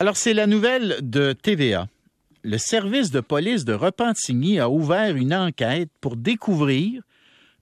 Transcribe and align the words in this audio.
Alors, 0.00 0.16
c'est 0.16 0.32
la 0.32 0.46
nouvelle 0.46 0.98
de 1.02 1.32
TVA. 1.32 1.88
Le 2.44 2.56
service 2.56 3.10
de 3.10 3.18
police 3.18 3.64
de 3.64 3.72
Repentigny 3.72 4.60
a 4.60 4.70
ouvert 4.70 5.16
une 5.16 5.34
enquête 5.34 5.90
pour 6.00 6.14
découvrir 6.14 7.02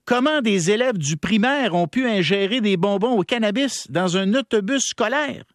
comment 0.05 0.41
des 0.41 0.69
élèves 0.69 0.99
du 0.99 1.17
primaire 1.17 1.73
ont 1.73 1.87
pu 1.87 2.07
ingérer 2.07 2.61
des 2.61 2.77
bonbons 2.77 3.17
au 3.17 3.23
cannabis 3.23 3.89
dans 3.89 4.17
un 4.17 4.35
autobus 4.35 4.83
scolaire. 4.83 5.45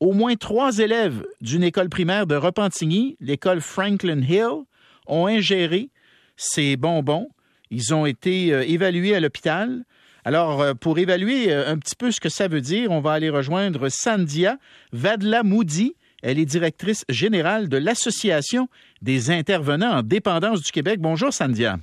Au 0.00 0.14
moins 0.14 0.36
trois 0.36 0.78
élèves 0.78 1.22
d'une 1.42 1.62
école 1.62 1.90
primaire 1.90 2.26
de 2.26 2.34
Repentigny, 2.34 3.18
l'école 3.20 3.60
Franklin 3.60 4.22
Hill, 4.22 4.64
ont 5.06 5.26
ingéré 5.26 5.90
ces 6.38 6.78
bonbons. 6.78 7.28
Ils 7.70 7.92
ont 7.92 8.06
été 8.06 8.54
euh, 8.54 8.64
évalués 8.66 9.14
à 9.14 9.20
l'hôpital. 9.20 9.84
Alors, 10.24 10.62
euh, 10.62 10.72
pour 10.72 10.98
évaluer 10.98 11.52
euh, 11.52 11.70
un 11.70 11.76
petit 11.76 11.94
peu 11.94 12.10
ce 12.10 12.20
que 12.20 12.30
ça 12.30 12.48
veut 12.48 12.62
dire, 12.62 12.90
on 12.90 13.00
va 13.00 13.12
aller 13.12 13.28
rejoindre 13.28 13.90
Sandia 13.90 14.56
Vadla 14.92 15.42
Moudi. 15.42 15.94
Elle 16.28 16.40
est 16.40 16.44
directrice 16.44 17.04
générale 17.08 17.68
de 17.68 17.76
l'Association 17.76 18.68
des 19.00 19.30
intervenants 19.30 19.98
en 19.98 20.02
dépendance 20.02 20.60
du 20.60 20.72
Québec. 20.72 20.98
Bonjour, 21.00 21.32
Sandia. 21.32 21.76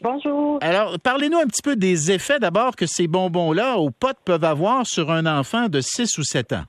Bonjour. 0.00 0.58
Alors, 0.62 0.98
parlez-nous 0.98 1.36
un 1.36 1.46
petit 1.46 1.60
peu 1.60 1.76
des 1.76 2.10
effets 2.10 2.38
d'abord 2.38 2.76
que 2.76 2.86
ces 2.86 3.06
bonbons-là 3.06 3.76
aux 3.76 3.90
potes 3.90 4.20
peuvent 4.24 4.44
avoir 4.44 4.86
sur 4.86 5.10
un 5.10 5.26
enfant 5.26 5.68
de 5.68 5.82
6 5.82 6.16
ou 6.16 6.22
7 6.24 6.54
ans. 6.54 6.64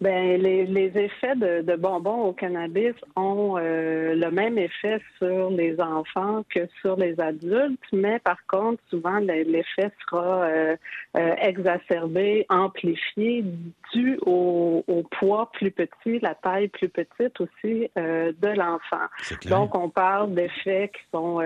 Ben, 0.00 0.40
les, 0.40 0.64
les 0.64 0.96
effets 0.96 1.34
de, 1.34 1.62
de, 1.62 1.74
bonbons 1.74 2.26
au 2.26 2.32
cannabis 2.32 2.94
ont 3.16 3.56
euh, 3.58 4.14
le 4.14 4.30
même 4.30 4.56
effet 4.56 5.00
sur 5.18 5.50
les 5.50 5.80
enfants 5.80 6.44
que 6.54 6.68
sur 6.80 6.94
les 6.96 7.18
adultes, 7.20 7.82
mais 7.92 8.20
par 8.20 8.38
contre, 8.46 8.80
souvent, 8.90 9.18
l'effet 9.18 9.90
sera 10.04 10.44
euh, 10.44 10.76
euh, 11.16 11.34
exacerbé, 11.42 12.46
amplifié 12.48 13.44
dû 13.92 14.20
au, 14.24 14.84
au, 14.86 15.02
poids 15.02 15.50
plus 15.52 15.72
petit, 15.72 16.20
la 16.20 16.36
taille 16.36 16.68
plus 16.68 16.88
petite 16.88 17.40
aussi 17.40 17.90
de 17.96 18.56
l'enfant. 18.56 19.06
Donc, 19.48 19.76
on 19.76 19.88
parle 19.88 20.32
d'effets 20.34 20.92
qui 20.94 21.02
sont 21.12 21.40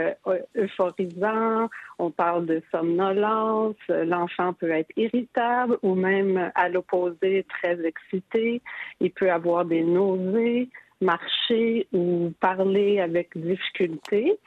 euphorisants, 0.56 1.70
on 1.98 2.10
parle 2.10 2.46
de 2.46 2.60
somnolence, 2.70 3.76
l'enfant 3.88 4.52
peut 4.52 4.72
être 4.72 4.90
irritable 4.96 5.78
ou 5.82 5.94
même 5.94 6.50
à 6.54 6.68
l'opposé 6.68 7.46
très 7.48 7.78
excité. 7.86 8.41
Il 9.00 9.10
peut 9.10 9.30
avoir 9.30 9.64
des 9.64 9.82
nausées, 9.82 10.68
marcher 11.00 11.86
ou 11.92 12.32
parler 12.40 13.00
avec 13.00 13.36
difficulté. 13.36 14.38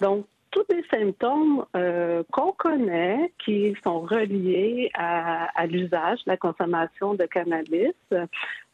Donc, 0.00 0.26
tous 0.54 0.64
des 0.70 0.84
symptômes 0.88 1.64
euh, 1.76 2.22
qu'on 2.30 2.52
connaît 2.52 3.32
qui 3.44 3.74
sont 3.82 4.00
reliés 4.00 4.88
à, 4.94 5.66
l'usage, 5.66 6.20
la 6.26 6.36
consommation 6.36 7.14
de 7.14 7.24
cannabis 7.24 7.92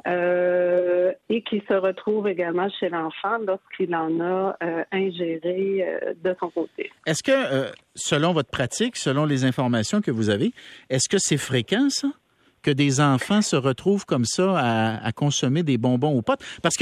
euh, 0.06 1.12
et 1.30 1.42
qui 1.42 1.62
se 1.66 1.72
retrouvent 1.72 2.28
également 2.28 2.68
chez 2.78 2.90
l'enfant 2.90 3.38
lorsqu'il 3.46 3.94
en 3.94 4.20
a 4.20 4.56
euh, 4.62 4.84
ingéré 4.92 5.86
de 6.22 6.36
son 6.38 6.50
côté. 6.50 6.90
Est-ce 7.06 7.22
que, 7.22 7.72
selon 7.94 8.34
votre 8.34 8.50
pratique, 8.50 8.96
selon 8.96 9.24
les 9.24 9.44
informations 9.44 10.02
que 10.02 10.10
vous 10.10 10.28
avez, 10.28 10.52
est-ce 10.90 11.08
que 11.08 11.18
c'est 11.18 11.38
fréquent 11.38 11.88
ça? 11.88 12.08
Que 12.62 12.70
des 12.70 13.00
enfants 13.00 13.42
se 13.42 13.56
retrouvent 13.56 14.06
comme 14.06 14.24
ça 14.24 14.98
à, 15.02 15.12
consommer 15.12 15.62
des 15.62 15.78
bonbons 15.78 16.16
aux 16.16 16.22
potes? 16.22 16.42
Parce 16.62 16.76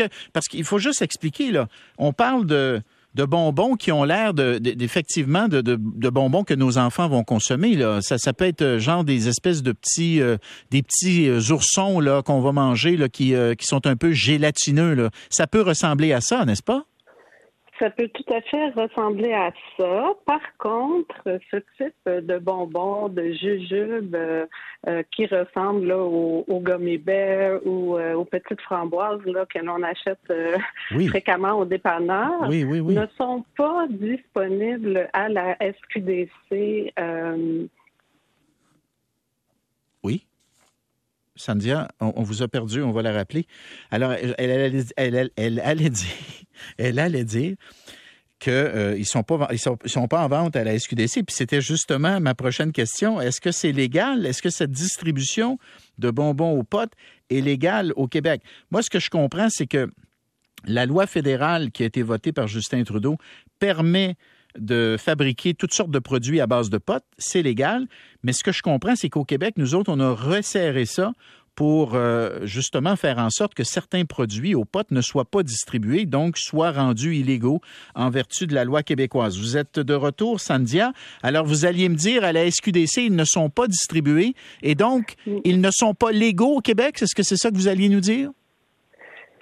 qu'il 0.49 0.65
faut 0.65 0.79
juste 0.79 1.03
expliquer, 1.03 1.51
là, 1.51 1.69
on 1.99 2.13
parle 2.13 2.47
de 2.47 2.83
de 3.15 3.25
bonbons 3.25 3.75
qui 3.75 3.91
ont 3.91 4.05
l'air 4.05 4.33
de, 4.35 4.61
effectivement 4.81 5.49
de, 5.49 5.77
bonbons 6.11 6.45
que 6.45 6.55
nos 6.55 6.79
enfants 6.79 7.09
vont 7.09 7.25
consommer. 7.25 7.75
Là. 7.75 8.01
Ça, 8.01 8.17
ça 8.17 8.33
peut 8.33 8.45
être 8.45 8.63
euh, 8.63 8.79
genre 8.79 9.03
des 9.03 9.29
espèces 9.29 9.63
de 9.63 9.73
petits 9.73 10.21
euh, 10.21 10.37
euh, 10.73 11.51
oursons 11.51 12.23
qu'on 12.25 12.41
va 12.41 12.53
manger 12.53 12.97
là, 12.97 13.09
qui, 13.09 13.35
qui 13.59 13.67
sont 13.67 13.87
un 13.87 13.97
peu 13.97 14.13
gélatineux. 14.13 14.95
Là. 14.95 15.11
Ça 15.31 15.47
peut 15.47 15.63
ressembler 15.63 16.13
à 16.13 16.21
ça, 16.21 16.45
n'est-ce 16.45 16.63
pas? 16.63 16.85
Ça 17.79 17.91
peut 17.91 18.09
tout 18.09 18.33
à 18.33 18.41
fait 18.41 18.71
ressembler 18.71 19.33
à 19.33 19.53
ça. 19.77 20.13
Par 20.27 20.41
contre, 20.59 21.15
ce 21.51 21.57
type 21.77 22.09
de 22.09 22.39
bonbons, 22.39 23.09
de 23.09 23.33
jujubes 23.33 24.15
euh, 24.15 24.47
euh, 24.89 25.03
qui 25.13 25.27
ressemblent 25.27 25.87
là, 25.87 25.99
aux, 25.99 26.61
gummy 26.61 26.99
bears 26.99 27.61
ou 27.65 27.97
euh, 27.97 28.15
aux 28.15 28.25
petites 28.25 28.61
framboises 28.63 29.25
là, 29.27 29.47
que 29.47 29.61
l'on 29.61 29.83
achète 29.83 30.19
fréquemment 31.09 31.59
au 31.59 31.65
dépanneur 31.65 32.49
ne 32.49 33.07
sont 33.17 33.45
pas 33.57 33.87
disponibles 33.89 35.09
à 35.13 35.29
la 35.29 35.57
SQDC. 35.61 36.93
oui. 40.03 40.25
Sandia, 41.39 41.89
on, 42.01 42.23
vous 42.23 42.43
a 42.43 42.49
perdu, 42.49 42.83
on 42.83 42.93
va 42.93 43.03
la 43.03 43.13
rappeler. 43.13 43.47
Alors, 43.91 44.13
elle, 44.13 44.51
allait 45.61 47.25
dire 47.25 47.57
qu'ils 48.39 48.53
euh, 48.53 48.99
ne 48.99 49.05
sont, 49.05 49.25
ils 49.51 49.59
sont, 49.59 50.09
pas 50.09 50.23
en 50.23 50.29
vente 50.29 50.57
à 50.57 50.65
la 50.65 50.79
SQDC. 50.79 51.25
Puis 51.25 51.35
c'était 51.35 51.61
justement 51.61 52.21
ma 52.21 52.35
prochaine 52.35 52.73
question. 52.73 53.21
Est-ce 53.21 53.41
que 53.41 53.53
c'est 53.53 53.73
légal? 53.73 54.27
Est-ce 54.27 54.43
que 54.43 54.51
cette 54.51 54.73
distribution 54.73 55.59
de 55.99 56.11
bonbons 56.11 56.59
aux 56.59 56.65
potes 56.65 56.93
est 57.31 57.41
légale 57.41 57.93
au 57.97 58.09
Québec? 58.09 58.43
Moi, 58.71 58.83
ce 58.83 58.91
que 58.91 58.99
je 58.99 59.11
comprends, 59.11 59.49
c'est 59.49 59.67
que 59.67 59.89
la 60.65 60.87
loi 60.87 61.07
fédérale 61.07 61.71
qui 61.71 61.85
a 61.85 61.87
été 61.87 62.03
votée 62.03 62.33
par 62.33 62.49
Justin 62.49 62.83
Trudeau 62.83 63.17
permet 63.61 64.17
de 64.57 64.97
fabriquer 64.99 65.55
toutes 65.55 65.75
sortes 65.75 65.91
de 65.91 65.99
produits 65.99 66.41
à 66.41 66.47
base 66.47 66.71
de 66.71 66.79
potes, 66.79 67.05
c'est 67.19 67.43
légal, 67.43 67.87
mais 68.23 68.33
ce 68.33 68.43
que 68.43 68.53
je 68.53 68.63
comprends, 68.63 68.97
c'est 68.97 69.09
qu'au 69.09 69.25
Québec, 69.25 69.55
nous 69.57 69.75
autres, 69.75 69.93
on 69.93 70.01
a 70.01 70.13
resserré 70.13 70.87
ça 70.87 71.13
pour 71.59 71.97
euh, 71.97 72.39
justement 72.45 72.95
faire 72.95 73.19
en 73.19 73.31
sorte 73.31 73.53
que 73.53 73.65
certains 73.65 74.05
produits 74.05 74.55
aux 74.55 74.65
potes 74.65 74.93
ne 74.93 75.01
soient 75.01 75.25
pas 75.25 75.43
distribués, 75.43 76.07
donc 76.07 76.39
soient 76.39 76.71
rendus 76.71 77.17
illégaux 77.17 77.61
en 77.97 78.11
vertu 78.11 78.47
de 78.47 78.55
la 78.55 78.65
loi 78.65 78.85
québécoise. 78.85 79.37
Vous 79.37 79.57
êtes 79.57 79.81
de 79.81 79.95
retour, 79.95 80.39
Sandia. 80.39 80.93
Alors, 81.21 81.45
vous 81.45 81.67
alliez 81.67 81.89
me 81.89 81.97
dire 81.97 82.23
à 82.23 82.33
la 82.33 82.49
SQDC, 82.49 82.99
ils 82.99 83.17
ne 83.17 83.25
sont 83.25 83.51
pas 83.51 83.67
distribués 83.67 84.35
et 84.63 84.77
donc, 84.77 85.17
ils 85.45 85.61
ne 85.61 85.71
sont 85.73 85.95
pas 85.95 86.13
légaux 86.13 86.59
au 86.59 86.61
Québec. 86.61 87.03
Est-ce 87.03 87.17
que 87.17 87.25
c'est 87.25 87.37
ça 87.37 87.51
que 87.51 87.57
vous 87.57 87.67
alliez 87.67 87.89
nous 87.89 87.99
dire? 87.99 88.31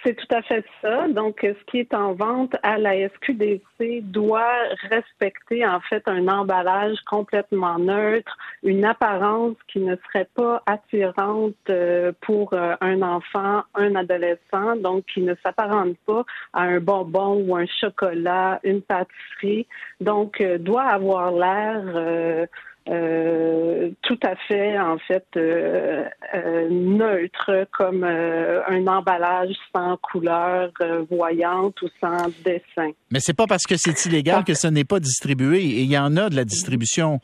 C'est 0.06 0.14
tout 0.14 0.36
à 0.36 0.42
fait 0.42 0.64
ça. 0.80 1.08
Donc, 1.08 1.38
ce 1.42 1.64
qui 1.64 1.80
est 1.80 1.92
en 1.92 2.12
vente 2.12 2.54
à 2.62 2.78
la 2.78 3.08
SQDC 3.08 4.02
doit 4.02 4.54
respecter 4.88 5.66
en 5.66 5.80
fait 5.80 6.06
un 6.06 6.28
emballage 6.28 7.00
complètement 7.10 7.76
neutre, 7.80 8.38
une 8.62 8.84
apparence 8.84 9.56
qui 9.66 9.80
ne 9.80 9.96
serait 9.96 10.28
pas 10.32 10.62
attirante 10.66 11.54
euh, 11.70 12.12
pour 12.20 12.52
euh, 12.52 12.76
un 12.80 13.02
enfant, 13.02 13.64
un 13.74 13.96
adolescent, 13.96 14.76
donc 14.76 15.06
qui 15.06 15.22
ne 15.22 15.34
s'apparente 15.44 15.96
pas 16.06 16.24
à 16.52 16.62
un 16.62 16.78
bonbon 16.78 17.42
ou 17.44 17.56
un 17.56 17.66
chocolat, 17.66 18.60
une 18.62 18.82
pâtisserie. 18.82 19.66
Donc, 20.00 20.40
euh, 20.40 20.58
doit 20.58 20.84
avoir 20.84 21.32
l'air 21.32 21.82
euh, 21.84 22.46
tout 22.86 24.19
à 24.22 24.36
fait, 24.48 24.78
en 24.78 24.98
fait, 24.98 25.26
euh, 25.36 26.04
euh, 26.34 26.69
neutre, 26.70 27.66
comme 27.76 28.04
un 28.04 28.86
emballage 28.86 29.54
sans 29.74 29.97
couleur 29.97 30.70
voyante 31.10 31.80
ou 31.82 31.88
sans 32.00 32.28
dessin. 32.44 32.91
Mais 33.10 33.20
c'est 33.20 33.34
pas 33.34 33.47
parce 33.47 33.64
que 33.64 33.76
c'est 33.76 34.06
illégal 34.06 34.44
que 34.44 34.54
ce 34.54 34.69
n'est 34.69 34.84
pas 34.84 35.00
distribué. 35.00 35.64
Et 35.64 35.82
il 35.82 35.91
y 35.91 35.98
en 35.98 36.16
a 36.16 36.28
de 36.28 36.36
la 36.36 36.44
distribution. 36.44 37.20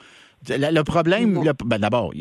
Le, 0.49 0.83
problème, 0.83 1.41
ben 1.65 1.79
d'abord, 1.79 2.13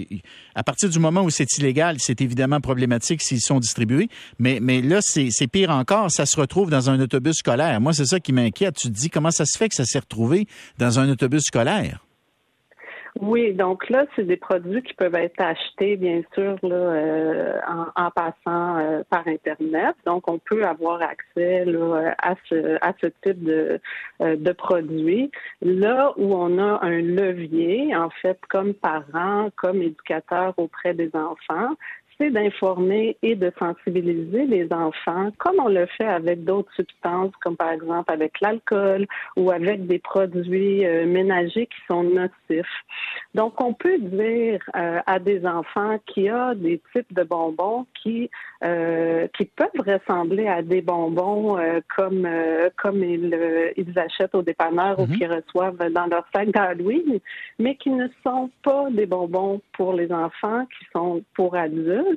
à 0.54 0.62
partir 0.62 0.90
du 0.90 1.00
moment 1.00 1.24
où 1.24 1.32
c'est 1.32 1.58
illégal, 1.58 1.96
c'est 1.98 2.22
évidemment 2.22 2.62
problématique 2.62 3.24
s'ils 3.24 3.42
sont 3.42 3.60
distribués. 3.60 4.10
Mais, 4.38 4.60
mais 4.62 4.84
là, 4.84 5.00
c'est 5.02 5.48
pire 5.48 5.72
encore, 5.72 6.12
ça 6.12 6.28
se 6.28 6.40
retrouve 6.40 6.70
dans 6.70 6.92
un 6.92 7.00
autobus 7.00 7.38
scolaire. 7.38 7.82
Moi, 7.82 7.94
c'est 7.94 8.06
ça 8.06 8.20
qui 8.20 8.32
m'inquiète. 8.32 8.76
Tu 8.76 8.90
te 8.90 8.94
dis 8.94 9.10
comment 9.10 9.32
ça 9.32 9.46
se 9.46 9.58
fait 9.58 9.70
que 9.70 9.76
ça 9.76 9.86
s'est 9.86 10.00
retrouvé 10.00 10.46
dans 10.78 11.00
un 11.00 11.10
autobus 11.10 11.42
scolaire? 11.42 12.06
Oui, 13.20 13.54
donc 13.54 13.90
là, 13.90 14.06
c'est 14.16 14.24
des 14.24 14.38
produits 14.38 14.82
qui 14.84 14.94
peuvent 14.94 15.16
être 15.16 15.40
achetés, 15.42 15.98
bien 15.98 16.22
sûr, 16.34 16.56
là, 16.64 16.76
euh, 16.76 17.60
en, 17.96 18.10
passant 18.12 18.78
euh, 18.78 19.04
par 19.10 19.28
Internet. 19.28 19.96
Donc, 20.06 20.30
on 20.30 20.40
peut 20.40 20.64
avoir 20.64 21.02
accès 21.02 21.66
là, 21.66 22.16
à, 22.22 22.36
ce, 22.48 22.78
à 22.82 22.94
ce 23.02 23.08
type 23.24 23.44
de, 23.44 23.82
euh, 24.22 24.38
de 24.38 24.52
produits. 24.54 25.30
Là 25.62 26.14
où 26.16 26.34
on 26.34 26.58
a 26.58 26.80
un 26.84 27.02
levier, 27.02 27.94
en 27.96 28.10
fait, 28.10 28.40
comme 28.50 28.74
parent, 28.74 29.50
comme 29.58 29.82
éducateur 29.82 30.54
auprès 30.58 30.94
des 30.94 31.12
enfants, 31.14 31.76
d'informer 32.30 33.18
et 33.22 33.36
de 33.36 33.52
sensibiliser 33.58 34.46
les 34.46 34.72
enfants, 34.72 35.32
comme 35.38 35.56
on 35.60 35.68
le 35.68 35.86
fait 35.98 36.08
avec 36.08 36.44
d'autres 36.44 36.72
substances, 36.74 37.32
comme 37.42 37.56
par 37.56 37.72
exemple 37.72 38.12
avec 38.12 38.40
l'alcool 38.42 39.08
ou 39.36 39.52
avec 39.52 39.88
des 39.88 40.00
produits 40.00 40.86
euh, 40.86 41.06
ménagers 41.06 41.68
qui 41.68 41.82
sont 41.88 42.04
nocifs. 42.04 42.66
Donc, 43.34 43.62
on 43.62 43.74
peut 43.74 43.98
dire 43.98 44.60
euh, 44.76 45.00
à 45.06 45.20
des 45.20 45.46
enfants 45.46 45.98
qu'il 46.06 46.24
y 46.24 46.30
a 46.30 46.54
des 46.54 46.82
types 46.94 47.14
de 47.14 47.24
bonbons 47.24 47.86
qui 48.02 48.30
euh, 48.64 49.28
qui 49.38 49.46
peuvent 49.46 49.70
ressembler 49.86 50.48
à 50.48 50.62
des 50.62 50.82
bonbons 50.82 51.58
comme 51.96 52.28
comme 52.78 53.04
ils, 53.04 53.74
ils 53.78 53.98
achètent 53.98 54.36
au 54.36 54.42
dépanneur 54.42 55.00
ou 55.00 55.08
mhm. 55.08 55.18
qu'ils 55.18 55.32
reçoivent 55.32 55.78
dans 55.78 56.06
leur 56.08 56.26
sac 56.34 56.50
d'Halloween, 56.52 57.20
mais 57.58 57.76
qui 57.76 57.90
ne 57.90 58.08
sont 58.26 58.50
pas 58.64 58.88
des 58.92 59.06
bonbons 59.06 59.62
pour 59.74 59.94
les 59.94 60.12
enfants, 60.12 60.66
qui 60.66 60.86
sont 60.94 61.24
pour 61.34 61.56
adultes 61.56 62.11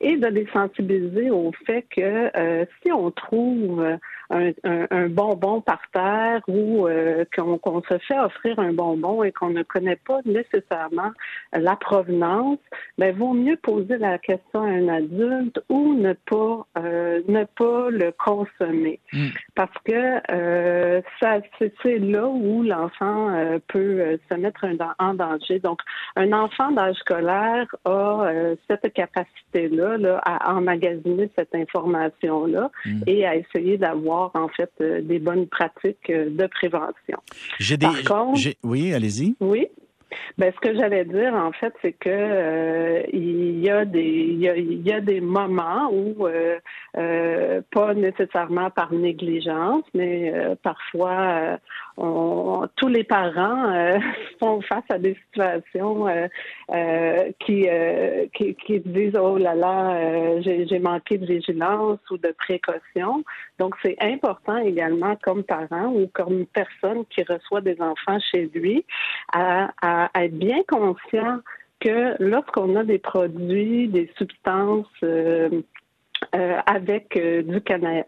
et 0.00 0.16
de 0.16 0.26
les 0.26 0.46
sensibiliser 0.52 1.30
au 1.30 1.52
fait 1.66 1.86
que 1.90 2.30
euh, 2.36 2.64
si 2.82 2.92
on 2.92 3.10
trouve 3.10 3.84
un, 4.30 4.52
un, 4.90 5.08
bonbon 5.08 5.60
par 5.60 5.80
terre 5.92 6.40
ou 6.48 6.88
euh, 6.88 7.24
qu'on 7.34 7.82
se 7.82 7.98
fait 7.98 8.18
offrir 8.18 8.58
un 8.58 8.72
bonbon 8.72 9.22
et 9.22 9.32
qu'on 9.32 9.50
ne 9.50 9.62
connaît 9.62 9.98
pas 10.06 10.20
nécessairement 10.24 11.10
la 11.52 11.76
provenance, 11.76 12.58
ben 12.98 13.14
vaut 13.14 13.34
mieux 13.34 13.56
poser 13.56 13.98
la 13.98 14.18
question 14.18 14.62
à 14.62 14.68
un 14.68 14.88
adulte 14.88 15.60
ou 15.68 15.94
ne 15.94 16.14
pas 16.14 16.66
euh, 16.78 17.20
ne 17.28 17.44
pas 17.44 17.90
le 17.90 18.12
consommer 18.12 19.00
mm. 19.12 19.28
parce 19.54 19.76
que 19.84 20.32
euh, 20.32 21.00
ça 21.20 21.38
c'est 21.82 21.98
là 21.98 22.26
où 22.26 22.62
l'enfant 22.62 23.30
peut 23.68 24.18
se 24.30 24.36
mettre 24.36 24.66
en 24.98 25.14
danger. 25.14 25.58
Donc 25.58 25.80
un 26.16 26.32
enfant 26.32 26.70
d'âge 26.72 26.96
scolaire 26.96 27.66
a 27.84 28.30
cette 28.68 28.92
capacité 28.92 29.68
là, 29.68 29.96
là 29.98 30.20
à 30.24 30.54
emmagasiner 30.54 31.30
cette 31.36 31.54
information 31.54 32.46
là 32.46 32.70
mm. 32.84 33.02
et 33.06 33.26
à 33.26 33.36
essayer 33.36 33.76
d'avoir 33.76 34.13
en 34.34 34.48
fait 34.48 34.70
euh, 34.80 35.00
des 35.02 35.18
bonnes 35.18 35.46
pratiques 35.46 36.10
euh, 36.10 36.30
de 36.30 36.46
prévention. 36.46 37.18
J'ai 37.58 37.76
des. 37.76 37.86
oui, 38.62 38.92
allez-y. 38.92 39.34
Oui. 39.40 39.66
Ben, 40.38 40.52
ce 40.54 40.60
que 40.60 40.76
j'allais 40.76 41.04
dire, 41.04 41.34
en 41.34 41.50
fait, 41.50 41.74
c'est 41.82 41.92
que 41.92 42.08
euh, 42.08 43.02
il 43.12 43.58
y 43.58 43.68
a 43.68 43.84
des 43.84 44.00
il 44.00 44.86
y 44.86 44.92
a, 44.92 45.00
des 45.00 45.20
moments 45.20 45.90
où 45.92 46.28
pas 46.92 47.94
nécessairement 47.94 48.70
par 48.70 48.92
négligence, 48.92 49.82
mais 49.92 50.32
parfois 50.62 51.58
on, 51.96 52.68
tous 52.76 52.88
les 52.88 53.04
parents 53.04 53.72
euh, 53.72 53.98
font 54.40 54.60
face 54.62 54.84
à 54.90 54.98
des 54.98 55.16
situations 55.26 56.08
euh, 56.08 56.26
euh, 56.70 57.30
qui, 57.40 57.68
qui, 58.34 58.54
qui 58.54 58.80
disent 58.80 59.16
oh 59.16 59.38
là 59.38 59.54
là 59.54 60.40
j'ai 60.40 60.78
manqué 60.78 61.18
de 61.18 61.26
vigilance 61.26 61.98
ou 62.10 62.18
de 62.18 62.34
précaution. 62.38 63.24
Donc 63.58 63.74
c'est 63.82 63.96
important 64.00 64.58
également 64.58 65.16
comme 65.22 65.44
parent 65.44 65.92
ou 65.94 66.08
comme 66.12 66.46
personne 66.46 67.04
qui 67.06 67.22
reçoit 67.22 67.60
des 67.60 67.80
enfants 67.80 68.18
chez 68.30 68.50
lui 68.54 68.84
à, 69.32 69.70
à 69.82 70.24
être 70.24 70.36
bien 70.36 70.62
conscient 70.68 71.40
que 71.80 72.14
lorsqu'on 72.22 72.76
a 72.76 72.84
des 72.84 72.98
produits, 72.98 73.88
des 73.88 74.10
substances 74.16 74.86
euh, 76.34 76.58
avec 76.66 77.16
euh, 77.16 77.42
du, 77.42 77.60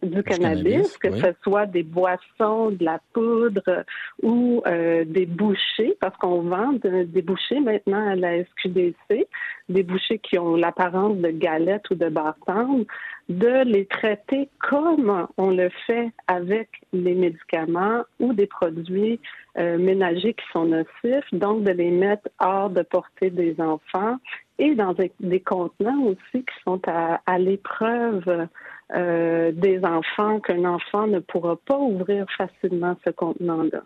du, 0.02 0.23
cannabis, 0.25 0.99
que 0.99 1.17
ce 1.17 1.28
soit 1.44 1.67
des 1.67 1.84
boissons, 1.84 2.70
de 2.73 2.84
la 2.84 2.99
poudre 3.12 3.84
ou 4.20 4.62
euh, 4.67 5.05
des 5.06 5.26
bouchées, 5.26 5.96
parce 6.00 6.17
qu'on 6.17 6.40
vend 6.40 6.73
des 6.82 7.23
bouchées 7.23 7.61
maintenant 7.61 8.08
à 8.08 8.17
la 8.17 8.43
SQDC, 8.43 9.28
des 9.69 9.82
bouchées 9.84 10.19
qui 10.19 10.40
ont 10.40 10.56
l'apparence 10.56 11.17
de 11.19 11.28
galettes 11.28 11.88
ou 11.90 11.94
de 11.94 12.08
bâtons, 12.08 12.84
de 13.28 13.62
les 13.64 13.87
traiter 13.87 14.49
comme 14.58 15.29
on 15.37 15.50
le 15.50 15.69
fait 15.87 16.11
avec 16.26 16.69
les 16.93 17.14
médicaments 17.14 18.02
ou 18.19 18.32
des 18.32 18.46
produits 18.46 19.20
ménagers 19.56 20.34
qui 20.34 20.44
sont 20.52 20.67
nocifs, 20.67 21.32
donc 21.32 21.64
de 21.64 21.72
les 21.72 21.90
mettre 21.90 22.29
hors 22.40 22.70
de 22.70 22.82
portée 22.82 23.31
des 23.31 23.58
enfants 23.61 24.19
et 24.58 24.75
dans 24.75 24.94
des, 24.94 25.41
contenants 25.41 26.03
aussi 26.03 26.44
qui 26.44 26.55
sont 26.64 26.81
à, 26.87 27.38
l'épreuve 27.38 28.49
euh, 28.94 29.53
des 29.53 29.81
enfants, 29.85 30.41
qu'un 30.41 30.64
enfant 30.64 31.06
ne 31.06 31.19
pourra 31.19 31.56
pas 31.56 31.79
ouvrir 31.79 32.26
facilement 32.37 32.97
ce 33.05 33.11
contenant-là. 33.11 33.82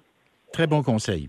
Très 0.53 0.67
bon 0.67 0.83
conseil. 0.83 1.29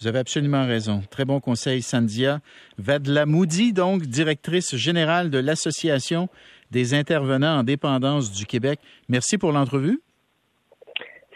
Vous 0.00 0.08
avez 0.08 0.18
absolument 0.18 0.66
raison. 0.66 1.00
Très 1.10 1.24
bon 1.24 1.38
conseil, 1.38 1.80
Sandia 1.80 2.40
Vadlamoudi, 2.76 3.72
donc 3.72 4.02
directrice 4.02 4.74
générale 4.74 5.30
de 5.30 5.38
l'Association 5.38 6.28
des 6.70 6.94
intervenants 6.94 7.58
en 7.58 7.62
dépendance 7.62 8.32
du 8.32 8.46
Québec. 8.46 8.80
Merci 9.08 9.38
pour 9.38 9.52
l'entrevue. 9.52 10.00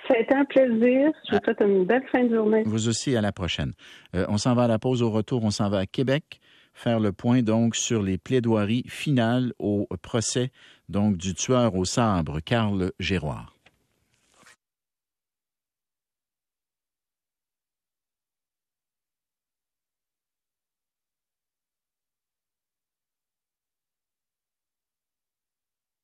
Ça 0.08 0.14
a 0.14 0.18
été 0.18 0.34
un 0.34 0.44
plaisir. 0.44 1.10
Je 1.28 1.36
vous 1.36 1.44
souhaite 1.44 1.60
une 1.60 1.84
belle 1.84 2.04
fin 2.10 2.24
de 2.24 2.34
journée. 2.34 2.62
Vous 2.64 2.88
aussi, 2.88 3.16
à 3.16 3.20
la 3.20 3.32
prochaine. 3.32 3.72
Euh, 4.14 4.24
on 4.28 4.38
s'en 4.38 4.54
va 4.54 4.64
à 4.64 4.68
la 4.68 4.78
pause. 4.78 5.02
Au 5.02 5.10
retour, 5.10 5.44
on 5.44 5.50
s'en 5.50 5.68
va 5.68 5.78
à 5.78 5.86
Québec 5.86 6.40
faire 6.76 7.00
le 7.00 7.10
point 7.10 7.42
donc 7.42 7.74
sur 7.74 8.02
les 8.02 8.18
plaidoiries 8.18 8.84
finales 8.86 9.52
au 9.58 9.88
procès 10.02 10.52
donc 10.88 11.16
du 11.16 11.34
tueur 11.34 11.74
au 11.74 11.84
sabre, 11.84 12.40
Carl 12.40 12.92
Géroir. 13.00 13.55